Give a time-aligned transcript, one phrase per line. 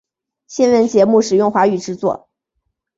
[0.47, 2.27] 新闻节目使用华语制作。